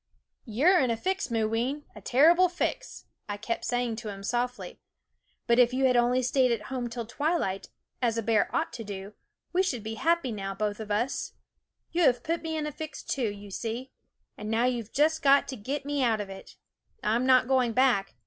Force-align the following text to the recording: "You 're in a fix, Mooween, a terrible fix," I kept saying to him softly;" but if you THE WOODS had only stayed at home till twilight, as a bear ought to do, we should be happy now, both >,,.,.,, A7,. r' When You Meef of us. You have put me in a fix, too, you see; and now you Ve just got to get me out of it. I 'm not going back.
"You 0.45 0.65
're 0.65 0.79
in 0.79 0.89
a 0.89 0.97
fix, 0.97 1.29
Mooween, 1.29 1.85
a 1.95 2.01
terrible 2.01 2.49
fix," 2.49 3.05
I 3.29 3.37
kept 3.37 3.63
saying 3.65 3.97
to 3.97 4.09
him 4.09 4.23
softly;" 4.23 4.79
but 5.45 5.59
if 5.59 5.73
you 5.75 5.81
THE 5.81 5.89
WOODS 5.89 5.95
had 5.95 6.03
only 6.03 6.21
stayed 6.23 6.51
at 6.51 6.61
home 6.73 6.89
till 6.89 7.05
twilight, 7.05 7.69
as 8.01 8.17
a 8.17 8.23
bear 8.23 8.49
ought 8.51 8.73
to 8.73 8.83
do, 8.83 9.13
we 9.53 9.61
should 9.61 9.83
be 9.83 9.93
happy 9.93 10.31
now, 10.31 10.55
both 10.55 10.79
>,,.,.,, 10.79 10.79
A7,. 10.79 10.89
r' 10.89 10.89
When 10.89 10.97
You 10.97 11.01
Meef 11.03 11.03
of 11.03 11.05
us. 11.05 11.31
You 11.91 12.01
have 12.05 12.23
put 12.23 12.41
me 12.41 12.57
in 12.57 12.65
a 12.65 12.71
fix, 12.71 13.03
too, 13.03 13.29
you 13.29 13.51
see; 13.51 13.91
and 14.39 14.49
now 14.49 14.65
you 14.65 14.83
Ve 14.85 14.89
just 14.91 15.21
got 15.21 15.47
to 15.49 15.55
get 15.55 15.85
me 15.85 16.03
out 16.03 16.19
of 16.19 16.31
it. 16.31 16.55
I 17.03 17.13
'm 17.13 17.27
not 17.27 17.47
going 17.47 17.73
back. 17.73 18.15